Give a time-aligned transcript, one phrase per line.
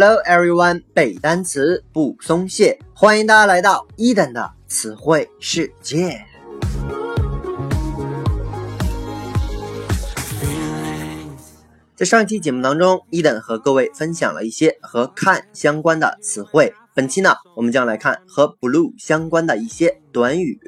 [0.00, 6.24] Hello everyone，背单词不松懈，欢迎大家来到一等的词汇世界。
[11.96, 16.72] 在上一期节目当中，一等和各位分享了一些和看相关的词汇。
[16.94, 20.60] 本期呢，我们将来看和 blue 相关的一些短语。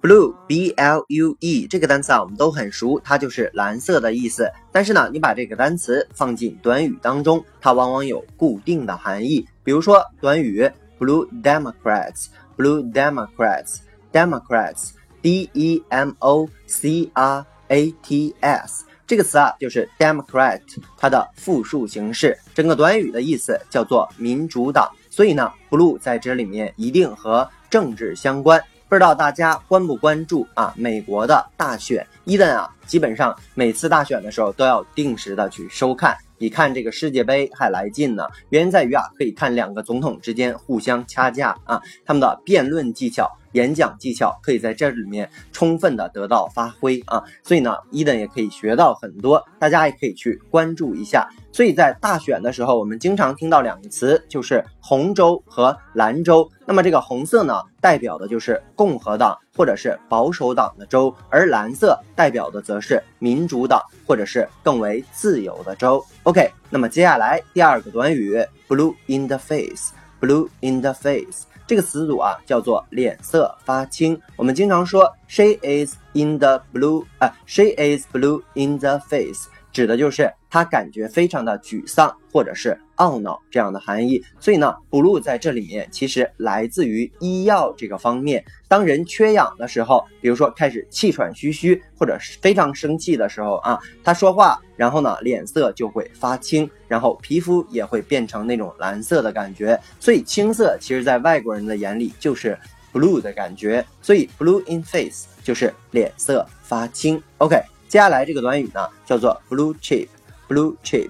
[0.00, 4.48] Blue b l u e 这个单词啊，我们都很熟，它就是蓝色的意思。
[4.70, 9.44] 但是呢，你把这个单词放进短语当中，它往往有固定的含义。
[9.64, 20.60] 比如说短语 blue Democrats，blue Democrats，Democrats，D E M O C R A T S 这个词啊，就是 Democrat
[20.96, 22.38] 它的复数形式。
[22.54, 24.88] 整个短语的意思叫做民主党。
[25.10, 28.62] 所以呢，blue 在这里面一定和政治相关。
[28.88, 30.72] 不知道大家关不关注啊？
[30.74, 38.24] 美国的大选，伊登啊，基本上每次大选的时候都要定时的去收看，比看这个世界杯还来劲呢。
[38.48, 43.30] 原因在于啊，可以看两个总统之间互相掐架啊，他们的辩论技巧。
[43.58, 51.28] 演讲技巧可以在这里面充分的得到发挥啊，所以呢，伊登也可以学到很多，大家也可以去关注一下。
[51.50, 56.48] 所以在大选的时候，我们经常听到两个词，就是红州和蓝州。
[56.64, 66.04] 那么这个红色呢，代表的就是共和党或者是保守党的州，而蓝色代表的则是民主党或者是更为自由的州。
[66.22, 68.38] OK，那么接下来第二个短语
[68.68, 71.47] ，blue in the face，blue in the face。
[71.68, 74.18] 这个词组啊，叫做脸色发青。
[74.36, 79.48] 我们经常说 she is in the blue，啊，she is blue in the face。
[79.70, 84.22] 指的就是她感觉非常的沮丧或者是懊恼这样的含义。
[84.38, 88.44] 所以呢，blue 在这里面其实来自于医药这个方面。
[88.68, 99.80] 当人缺氧的时候，比如说开始气喘吁吁或者是非常生气的时候啊，他说话，然后呢脸色就会发青，然后皮肤也会变成那种蓝色的感觉。
[99.98, 102.58] 所以青色其实在外国人的眼里就是
[102.92, 103.84] blue 的感觉。
[104.02, 107.22] 所以 blue in face 就是脸色发青。
[107.38, 107.58] OK。
[107.88, 111.08] 接下来这个短语呢，叫做 blue chip，blue chip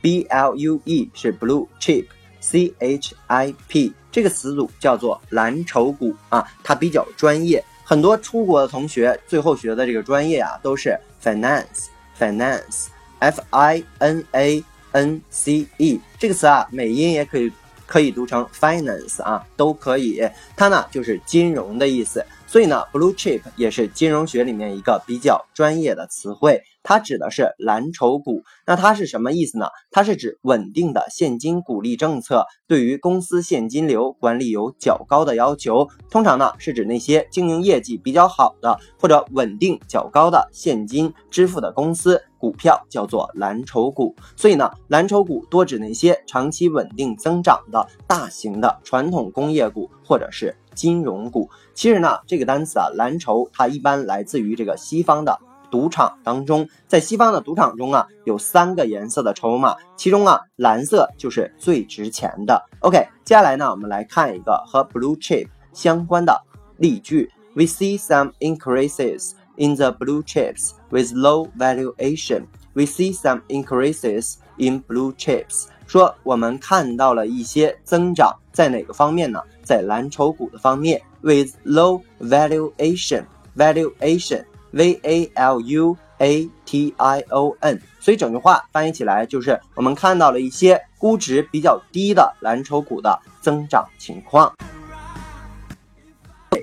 [0.00, 14.64] B L U E 是 blue chip，C H I P 这个词组叫做蓝筹股啊，它比较专业，很多出国的同学最后学的这个专业啊，都是 finance，finance，F I N A
[14.92, 17.52] N C E 这个词啊，美音也可以
[17.86, 20.20] 可以读成 finance 啊，都可以，
[20.56, 22.24] 它呢就是金融的意思。
[22.46, 28.44] 所以呢，blue chip 也是金融学里面一个比较专业的词汇，它指的是蓝筹股。
[28.66, 29.66] 那它是什么意思呢？
[29.90, 35.86] 它是指稳定的现金鼓励政策对于公司现金流管理有较高的要求。
[36.08, 44.16] 通常呢，是指那些经营业绩比较好的或者稳定较高的现金支付的公司股票叫做蓝筹股。
[44.34, 50.56] 所以呢，蓝筹股多指那些长期稳定增长的大型的传统工业股或者是。
[50.74, 55.36] 金融股，其实呢，这个单词啊，蓝筹，它一般来自于这个西方的
[55.70, 62.62] 赌场当中，在西方的赌场中啊，有三个颜色的筹码，其中啊，蓝色就是最值钱的。
[62.80, 66.40] OK，接下来呢，我们来看一个和 blue chip 相关的
[66.76, 72.44] 例句：We see some increases in the blue chips with low valuation.
[72.74, 75.66] We see some increases in blue chips.
[75.86, 79.42] 说我们看到了一些增长，在哪个方面呢？
[79.62, 83.24] 在蓝筹股的方面，with low valuation,
[83.56, 84.44] valuation.
[84.73, 94.53] valuation，valuation，v a l u a t i o n，所以整句话翻译起来就是我们看到了一些估值比较低的蓝筹股的增长情况。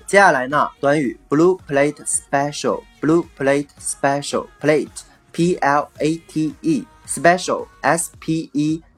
[0.06, 8.91] 接下来呢，短语 blue plate special，blue plate special，plate，p l a t e。Special, S-P-E-C-I-A-L,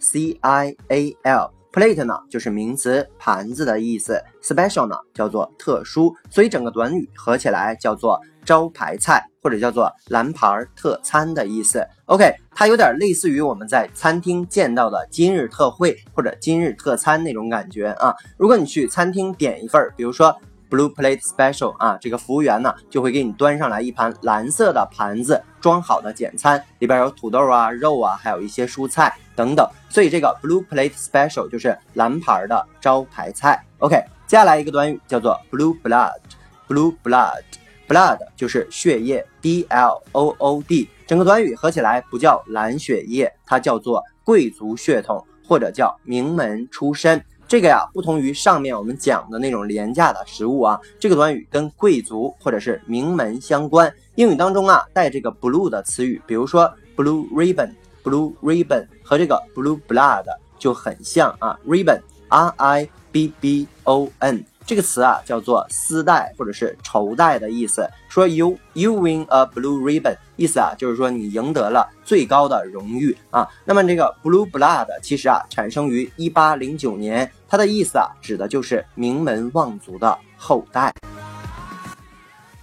[1.71, 11.85] Plate 呢就是名词盘子的意思，special 呢叫做特殊，所以整个短语合起来叫做招牌菜或者叫做蓝牌特餐的意思。
[12.05, 18.15] OK，它有点类似于我们在餐厅见到的今日特惠或者今日特餐那种感觉啊。
[18.37, 20.35] 如果你去餐厅点一份，比如说。
[20.69, 29.67] Blue plate special 啊，这个服务员呢就会给你端上来一盘蓝色的盘子，装好的简餐，里边有土豆啊、肉啊，还有一些蔬菜等等。
[29.89, 33.63] 所以这个 blue plate special 就是蓝牌的招牌菜。
[33.79, 33.95] OK，
[34.27, 47.23] 接下来一个短语叫做 blue blood，blue blood，blood 就是血液，B L O O D，整个短语合起来不叫蓝血液，它叫做贵族血统或者叫名门出身。
[47.47, 53.91] 这个呀，不同于上面我们讲的那种廉价的食物啊，这个短语跟贵族或者是名门相关。
[54.15, 60.25] 英语当中啊，带这个 blue 的词语，比如说 blue ribbon，blue ribbon 和这个 blue blood
[60.59, 64.43] 就很像啊，ribbon，r i b b o n。
[64.67, 67.89] 这个词啊叫做丝带或者是绸带的意思。
[68.09, 73.47] 说 you you win a blue ribbon，意思啊就是说你赢得了最高的荣誉啊。
[73.63, 80.93] 那么这个 blue blood 其实啊产生于一八零九年，它的意思啊指的就是名门望族的后代。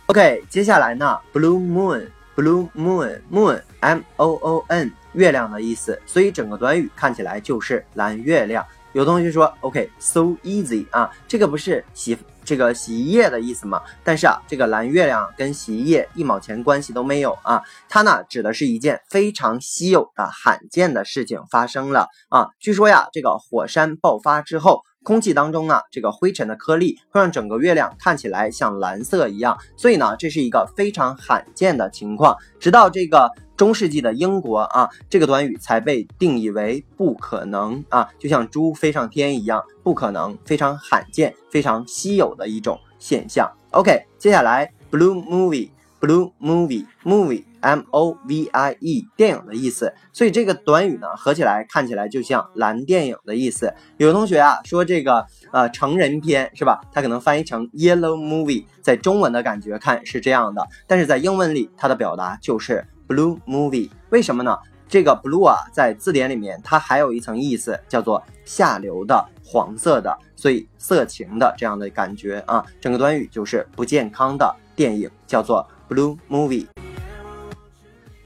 [0.07, 2.07] OK，接下来呢 blue moon
[2.37, 8.63] blue moon moon m o o n 月亮的意思，所以整个短语看起来就是蓝月亮。
[8.95, 13.83] 有同学说，OK，so easy 啊，这个不是洗这个洗衣液的意思吗？
[14.05, 22.47] 但是啊，这个蓝月亮跟洗衣液一毛钱关系都没有啊，它呢指的是一件非常稀有的罕见的事情发生了啊。
[22.61, 24.83] 据说呀，这个火山爆发之后。
[25.05, 32.35] 空气当中啊，这个灰尘的颗粒会让整个月亮看起来像蓝色一样，所以呢，这是一个非常罕见的情况。
[32.59, 43.51] 直到这个中世纪的英国啊，这个短语才被定义为不可能啊，就像猪飞上天一样，不可能，非常罕见、非常稀有的一种现象。
[43.71, 47.45] OK，接下来 blue movie，blue movie，movie。
[47.65, 53.73] M O V I E 电影的意思，所以这个短语呢合起来看起来就像蓝电影的意思。
[53.97, 56.83] 有同学啊说这个呃成人片是吧？
[56.93, 63.91] 它可能翻译成 Yellow Movie，在中文的感觉看是这样的，但是在英文里它的表达就是 Blue Movie。
[64.11, 64.57] 为什么呢？
[64.87, 72.65] 这个 blue 啊在字典里面它还有一层意思叫做下流的、黄色的，所以色情的这样的感觉啊。
[72.81, 76.67] 整个短语就是不健康的电影，叫做 Blue Movie。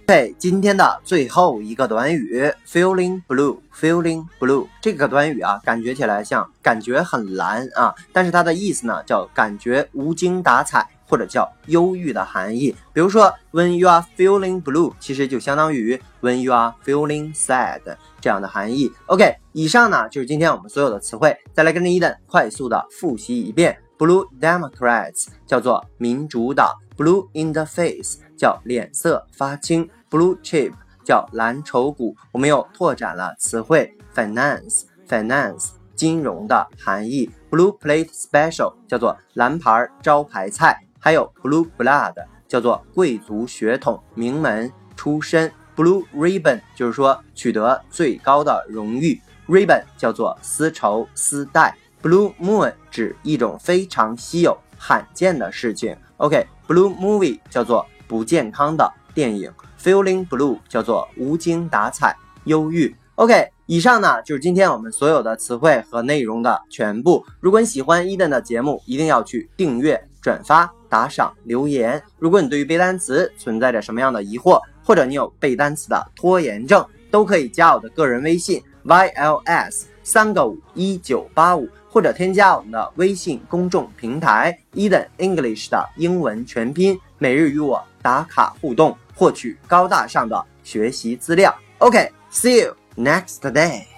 [0.06, 12.75] OK，今天的最后一个短语，feeling blue，feeling blue 这个短语啊，感觉起来像感觉很蓝啊，但是它的意思呢，叫感觉无精打采或者叫忧郁的含义。
[12.93, 17.81] 比如说，when you are feeling blue，其实就相当于 when you are feeling sad
[18.20, 18.93] 这样的含义。
[19.06, 23.78] OK，以上呢就是今天我们所有的词汇，再来跟着伊登快速的复习一遍。
[23.96, 29.90] Blue Democrats 叫做民主党，Blue in the face 叫脸色发青。
[30.08, 30.72] Blue chip
[31.04, 37.28] 叫蓝筹股，我们又拓展了词汇 finance，finance 金融的含义。
[37.50, 42.14] Blue plate special 叫做蓝牌招牌菜，还有 blue blood
[42.46, 45.52] 叫做贵族血统、名门出身。
[45.76, 51.76] Blue ribbon 就是说取得最高的荣誉，ribbon 叫做丝绸丝带。
[52.02, 55.96] Blue moon 指一种非常稀有罕见的事情。
[56.16, 59.52] OK，blue movie 叫做不健康的电影。
[59.80, 62.94] Feeling blue 叫做无精打采、忧郁。
[63.14, 67.24] OK，以上呢就是今天我们所有的词汇和内容的全部。
[67.38, 72.02] 如果你喜欢伊登的节目，一定要去订阅、转发、打赏、留言。
[72.19, 88.96] 如果你对于背单词存在着什么样的疑惑，或者你有背单词的拖延症，都可以加我的个人微信 yls 三个五一九八五，或者添加我们的微信公众平台 Eden English 的英文全拼，每日与我打卡互动。
[89.19, 91.52] 获取高大上的学习资料。
[91.79, 93.97] OK，see you next day。